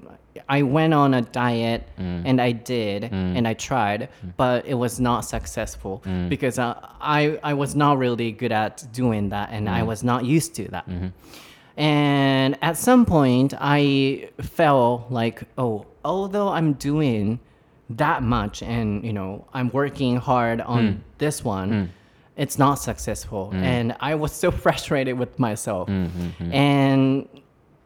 [0.47, 2.23] I went on a diet mm.
[2.25, 3.13] and I did mm.
[3.13, 4.33] and I tried, mm.
[4.37, 9.29] but it was not successful because uh, I I was not really good at doing
[9.29, 10.89] that, and I was not used to that.
[10.89, 11.07] Mm-hmm.
[11.77, 17.39] And at some point, I felt like, oh, although I'm doing
[17.89, 21.91] that much and, you know, I'm working hard on this one,
[22.37, 23.51] it's not successful.
[23.53, 25.89] And I was so frustrated with myself.
[25.89, 26.53] Mm-hmm.
[26.53, 27.27] And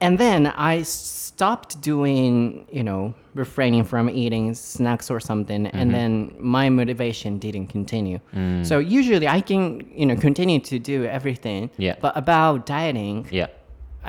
[0.06, 6.12] and then I stopped doing, you know, refraining from eating snacks or something, and then
[6.40, 8.20] my motivation didn't continue.
[8.64, 9.64] So usually I can,
[10.00, 11.70] you know, continue to do everything.
[11.78, 11.96] Yeah.
[12.06, 13.48] But about dieting, Yeah.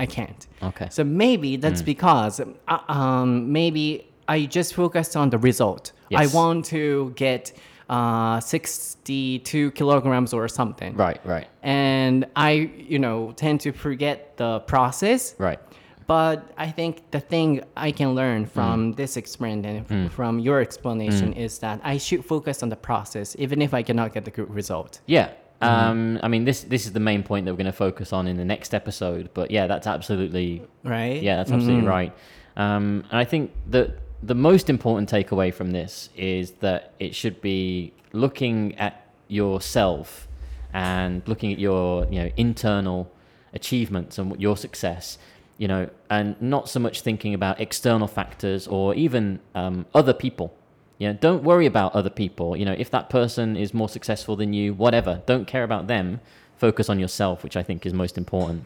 [0.04, 0.46] I can't.
[0.62, 0.88] Okay.
[0.90, 3.84] So maybe that's because uh, um, maybe
[4.28, 5.92] I just focused on the result.
[6.10, 6.20] Yes.
[6.22, 7.52] I want to get
[7.88, 10.94] uh, 62 kilograms or something.
[10.96, 12.50] Right, right, And I,
[12.92, 15.34] you know, tend to forget the process.
[15.38, 15.58] right.
[16.06, 18.48] But I think the thing I can learn Mm.
[18.48, 23.34] from this experiment and from your explanation is that I should focus on the process,
[23.38, 25.00] even if I cannot get the good result.
[25.06, 25.28] Yeah.
[25.60, 28.28] Um, I mean, this this is the main point that we're going to focus on
[28.28, 29.30] in the next episode.
[29.34, 31.22] But yeah, that's absolutely Right?
[31.22, 32.12] Yeah, that's absolutely right.
[32.56, 33.88] Um, and I think that
[34.22, 38.94] the most important takeaway from this is that it should be looking at
[39.28, 40.28] yourself
[40.72, 43.10] and looking at your you know internal
[43.54, 45.18] achievements and your success
[45.58, 50.54] you know and not so much thinking about external factors or even um, other people.
[50.98, 52.56] You know don't worry about other people.
[52.56, 55.22] You know if that person is more successful than you whatever.
[55.26, 56.20] Don't care about them.
[56.56, 58.64] Focus on yourself which i think is most important.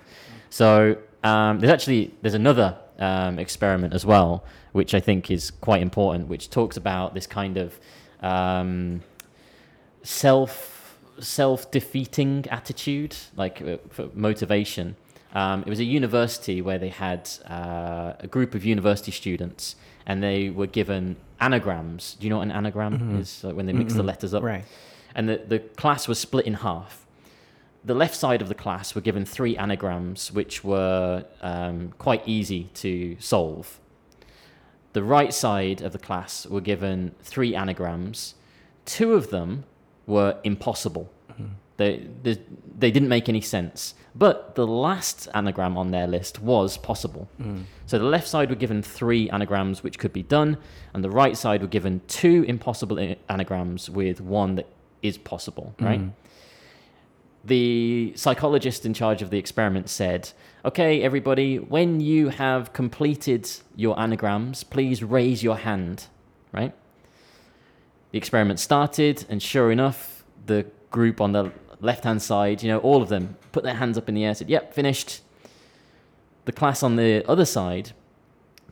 [0.48, 5.82] So um, there's actually there's another um, experiment as well, which I think is quite
[5.82, 7.78] important, which talks about this kind of
[8.20, 9.02] um,
[10.02, 14.96] self self defeating attitude, like uh, for motivation.
[15.32, 20.22] Um, it was a university where they had uh, a group of university students, and
[20.22, 22.16] they were given anagrams.
[22.18, 23.44] Do you know what an anagram is?
[23.44, 24.64] Like when they mix the letters up, Right.
[25.14, 27.06] and the, the class was split in half.
[27.84, 32.64] The left side of the class were given three anagrams, which were um, quite easy
[32.74, 33.78] to solve.
[34.92, 38.34] The right side of the class were given three anagrams.
[38.84, 39.64] Two of them
[40.06, 41.08] were impossible.
[41.80, 42.38] They, they,
[42.78, 43.94] they didn't make any sense.
[44.14, 47.28] But the last anagram on their list was possible.
[47.40, 47.64] Mm.
[47.86, 50.58] So the left side were given three anagrams which could be done,
[50.92, 54.66] and the right side were given two impossible anagrams with one that
[55.02, 55.86] is possible, mm.
[55.86, 56.02] right?
[57.44, 60.30] the psychologist in charge of the experiment said,
[60.64, 66.06] Okay, everybody, when you have completed your anagrams, please raise your hand,
[66.52, 66.74] right?
[68.12, 72.78] The experiment started, and sure enough, the group on the left hand side, you know,
[72.78, 75.22] all of them put their hands up in the air, said, Yep, finished.
[76.44, 77.92] The class on the other side,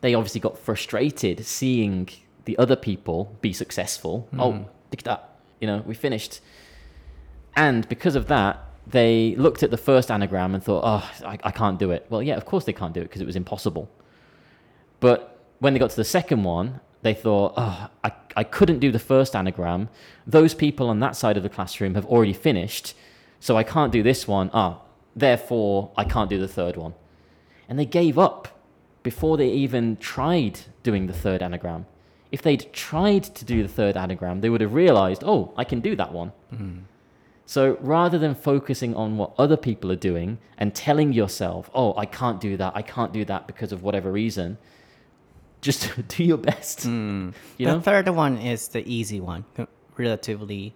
[0.01, 2.09] they obviously got frustrated seeing
[2.45, 4.27] the other people be successful.
[4.31, 4.39] Hmm.
[4.39, 6.41] Oh, look at that, you know, we finished.
[7.55, 11.51] And because of that, they looked at the first anagram and thought, oh, I, I
[11.51, 12.07] can't do it.
[12.09, 13.89] Well, yeah, of course they can't do it because it was impossible.
[14.99, 18.91] But when they got to the second one, they thought, oh, I, I couldn't do
[18.91, 19.89] the first anagram.
[20.25, 22.95] Those people on that side of the classroom have already finished,
[23.39, 24.49] so I can't do this one.
[24.53, 24.81] Ah,
[25.15, 26.93] therefore, I can't do the third one.
[27.67, 28.47] And they gave up
[29.03, 31.85] before they even tried doing the third anagram.
[32.31, 35.79] If they'd tried to do the third anagram, they would have realized, oh, I can
[35.79, 36.31] do that one.
[37.45, 42.05] So rather than focusing on what other people are doing and telling yourself, oh, I
[42.05, 44.59] can't do that, I can't do that because of whatever reason,
[45.61, 46.85] just do your best.
[46.85, 47.79] You the know?
[47.81, 49.43] third one is the easy one,
[49.97, 50.73] relatively.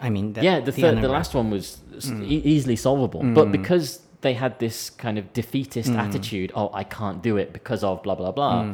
[0.00, 3.20] I mean, the, yeah, the, third, the last one was s- e- easily solvable.
[3.34, 7.82] But because they had this kind of defeatist attitude, oh, I can't do it because
[7.82, 8.64] of blah, blah, blah,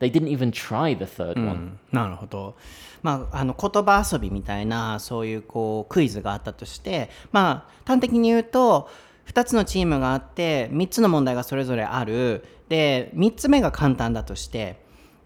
[0.00, 1.78] they didn't even try the third one.
[1.92, 2.56] なるほど。
[3.02, 8.88] まあ、あの言葉遊びみたいなそういうこうクイズがあったとして、まあ、端的に言うと
[9.26, 14.76] 2つのチームがあって3つの問題がそれぞれあるで3つ目が簡単だとして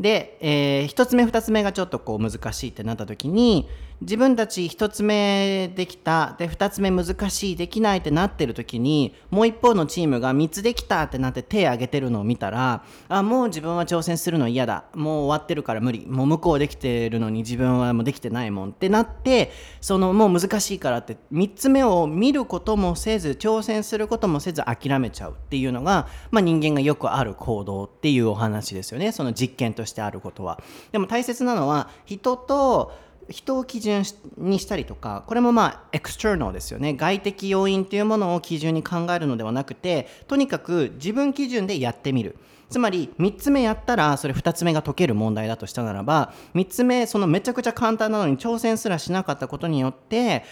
[0.01, 3.69] で、え1つ目2つ目がちょっとこう難しいってなった時に
[4.03, 30.61] 自分たち1つ目できたで2つ目難しいできないってなってる時にもう一方のチームが3つできたってなって手挙げてるのを見たらあもう自分は挑戦するの嫌だもう終わってるから無理もう向こうできてるのに自分はもうできてないもんってなってそのもう難しいからって3つ目を見ることもせず挑戦することもせず諦めちゃうっていうのが、まあ、人間がよくある行動っていうお話ですよねその実験としてあることは。
[30.93, 32.93] でも大切なのは人と
[33.29, 34.05] 人を基準
[34.39, 36.95] にしたりとかこれもまあエクスターナルですよね。
[36.95, 42.37] 外的要因というものを基準に考えるのではなくてとにかく自分基準でやってみる。
[42.69, 50.45] つまり3つ目やったらそれ2つ目が解ける問題だとしたならば3つ目そのめちゃくちゃ簡単なのに挑戦すらしなかったことによって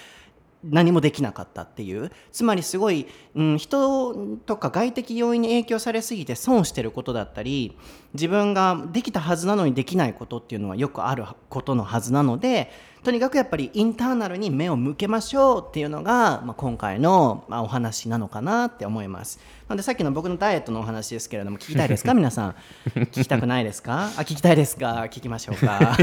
[0.71, 2.11] 何もできなかったっていう。
[2.33, 4.15] つまりすごい、うん、人
[4.47, 7.77] とか外的要因に影響されすぎて損してることだったり
[8.15, 12.71] 自分ができたはずなのにできないことっていうのはよくあることのはずなので
[13.03, 19.39] とにかくやっぱりインターナルに目を向けましょうっていうのが、まあ、今回の、まあ、お話なのかなって思います。
[19.69, 22.13] なのでさっきの僕のダイエットのお話ですけれども聞きたいですか？
[22.15, 22.55] 皆さん。
[22.95, 24.07] 聞きたくないですか？
[24.17, 25.97] あ聞きたいですか聞きましょうか。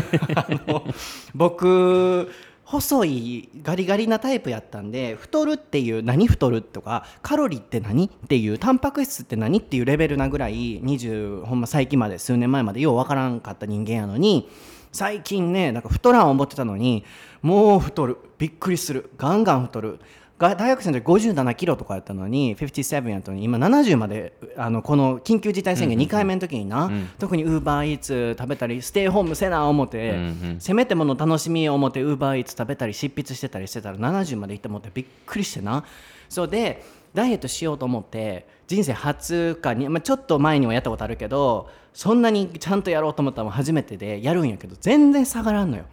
[1.33, 2.31] 僕
[2.71, 14.49] 細いガリガリなタイプやったんで太るっていう何太るとかカロリーって何っていうタンパク質って何っていうレベルなぐらい20ほんま最近まで数年前までようわからんかった人間やのに
[14.93, 17.03] 最近ねなんか太らん思ってたのに
[17.41, 18.17] もう太る。
[18.37, 19.09] びっくりする。
[19.17, 19.99] ガンガン太る。
[20.49, 30.17] 大学生の時57キロとかやったのに57やったのに今70まであのこの緊急事態宣言2回目の時にな、特にウーバーイーツ食べたりステイホームせな思って、
[30.59, 35.83] せめてもの楽しみを思ってウーバーイーツ食べたり執筆してたりしてたら70まで行って思ってびっくりしてな。
[36.29, 36.83] そうで
[37.13, 45.83] ダイエットしようと思って人生初かに、まあ、ちょっと前にはやったことあるけどそんなにちゃんとやろうと思ったら初めてでやるんやけど全然下がらんのよ。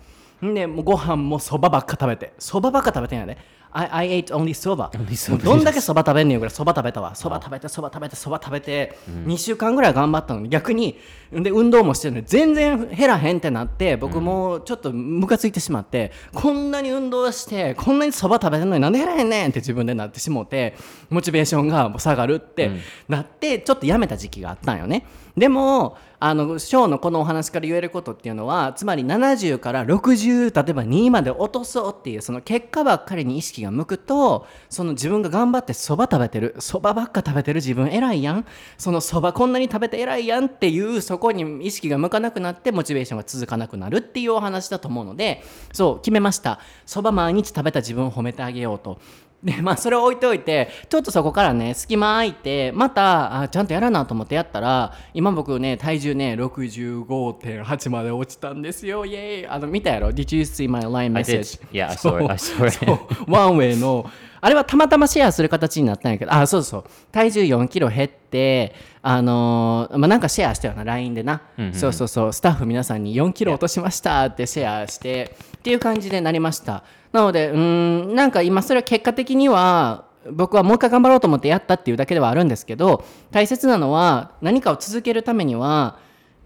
[0.45, 3.37] んでもうご飯もそばばっか食べてそばばっか食べてんやで
[3.73, 4.91] I, I ate only そば
[5.45, 7.15] どんだけそば食べんねんぐらいそば食べたわ。
[7.15, 10.41] そば食べてそば食べてそば食べて2週間ぐらい頑張ったの。
[10.41, 10.99] に逆に
[11.33, 12.21] で運動もしてるの。
[12.21, 20.75] に全然減らへんってなって僕もうちょっとムカついてしまってこんなに運動してこんなにそば食べてんのになんで減らへんねんって自分でなってしもて
[21.11, 22.71] モチベーションが下がるって
[23.09, 25.07] なってちょっとやめた時期があったんよね。
[25.37, 38.47] でもあのショーのこのお話から言えることっていうのはつまり70から60例えば2まで落とそうっていうその結果ばっかりに意識が向くとその自分が頑張ってそば食べてるそばばっか食べてる自分偉いやん。
[38.77, 45.43] そのそばこんなに食べて偉いやんっていうそこに意識が向かなくなってモチベーションが続かなくなるっていうお話だと思うので
[45.73, 46.61] そう決めました。
[46.87, 49.01] そば毎日食べた自分を褒めてあげようと。
[49.43, 61.39] でまあそれを置いておいてちょっとそこからね隙間空いてまたあちゃんとやらなと思ってやったら今僕ね体重ね65.8まで落ちたんですよイエーイあの見たやろ？Did you see my line I did.
[61.41, 61.61] message?
[61.73, 62.31] Yeah, I saw it.
[62.31, 62.79] I saw it.
[62.85, 64.11] そうワンウェイの
[64.41, 72.33] あれはたまたまシェアする形になったんやけどあそうそう体重4キロ減ってあのーまあ、なんかシェアしたよな LINE でな、そうそうそう。
[72.33, 76.85] スタッフ皆さんに4キロ落としましたってシェアしてっていう感じでなりました。
[77.13, 77.57] なのでうー
[78.13, 85.99] んなんか今それは結果的には僕はもう一回頑張ろうと思ってやったっていうだけではあるんですけど大切なのは何かを続けるためには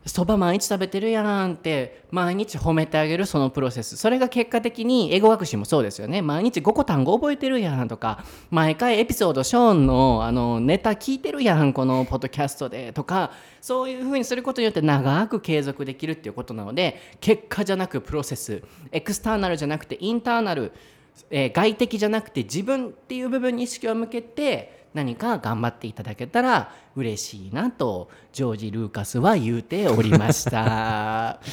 [0.04, 3.96] そば毎日食べてるやんって毎日褒めてあげるそのプロセス。
[3.96, 6.22] それが結果的に英語学習もそうですよね。
[6.22, 13.30] 毎日5個単語覚えてるやんとか毎回エピソードショーンのあのネタ聞いてるやんこのポッドキャストでとか
[13.60, 20.72] そういうふうにすることによって長く継続できるっていうことなので結果じゃなくプロセスエクスターナルじゃなくてインターナル
[21.30, 31.38] えー外的じゃなくて自分っていう部分に意識を向けて何か頑張っていただけたら嬉しいなとジョージ・ルーカスは言うておりました。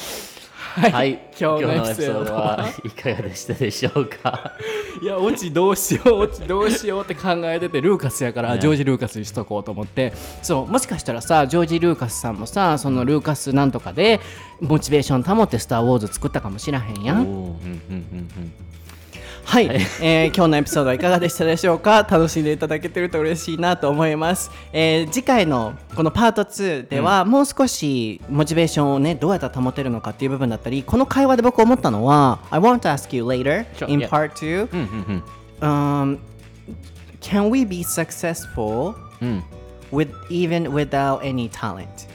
[0.70, 2.58] はい、はい、今日のエピソードは。
[2.58, 4.52] はいかがでしたでしょうか？
[5.02, 8.60] いやオチどうしようオチどうしようって考えててルーカスやからね。
[8.60, 10.14] ジョージ・ルーカスにしとこうと思って。
[10.44, 14.20] そうもしかしたらさジョージ・ルーカスさんもさそのルーカスなんとかで
[14.62, 17.56] モチベーション保って「スター・ウォーズ」作ったかもしらへんやん。
[19.50, 19.66] はい、
[20.00, 22.04] えー今日のエピソードはいかがでしたでしょうか？
[22.08, 35.24] 楽しんでいただけてると嬉しいなと思います、えー次回のこのパート2では、もう少しモチベーションをねどうやったら保てるのかっていう部分だったりこの会話で僕思ったのは I want to ask you later in part 2、うんうん
[35.62, 36.20] um,
[37.20, 38.94] can we be successful
[39.92, 42.08] with even without any talent?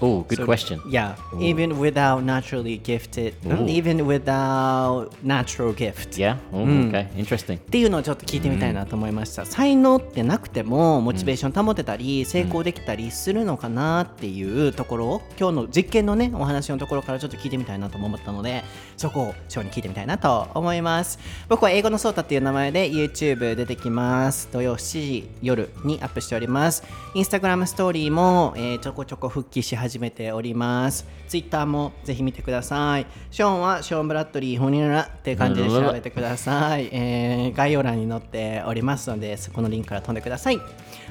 [0.00, 0.80] Oh, good question.
[0.88, 3.66] Yeah, even without naturally gifted, Ooh.
[3.66, 6.16] even without natural gift.
[6.16, 6.36] Yeah.
[6.52, 7.08] Oh, okay.
[7.16, 7.56] Interesting.
[7.56, 18.62] っていうのをちょっと聞いてみたいなと思いました、才能ってなくてもモチベーション保てたり、成功できたりするのかなっていうところを今日の実験のねお話のところからちょっと聞いてみたいなと思ったので
[18.98, 21.18] そこをショーに聞いてみたいなと思います。
[21.48, 24.48] 僕は英語のソータっていう名前で YouTube 出てきます。
[24.52, 26.82] 土曜7時夜にアップしております。
[27.14, 31.06] Instagram ストーリーも、えーちょこちょこ復帰し始めております。
[31.28, 33.06] Twitter もぜひ見てください。
[33.30, 40.60] ショーンはショーン・ブラッドリーホニララって感じで調べてください、えー概要欄に載っておりますのでそこのリンクから飛んでください。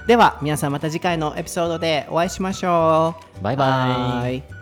[0.08, 3.44] では皆さんまた次回のエピソードでお会いしましょう。
[3.44, 4.38] バイバイ。
[4.38, 4.57] イ